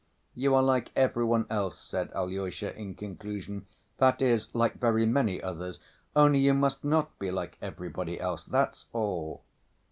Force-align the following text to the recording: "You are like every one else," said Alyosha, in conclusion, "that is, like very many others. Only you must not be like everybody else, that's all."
"You 0.33 0.55
are 0.55 0.63
like 0.63 0.89
every 0.95 1.25
one 1.25 1.45
else," 1.51 1.79
said 1.79 2.11
Alyosha, 2.13 2.75
in 2.75 2.95
conclusion, 2.95 3.67
"that 3.99 4.19
is, 4.19 4.47
like 4.55 4.79
very 4.79 5.05
many 5.05 5.43
others. 5.43 5.77
Only 6.15 6.39
you 6.39 6.55
must 6.55 6.83
not 6.83 7.19
be 7.19 7.29
like 7.29 7.55
everybody 7.61 8.19
else, 8.19 8.43
that's 8.43 8.87
all." 8.93 9.43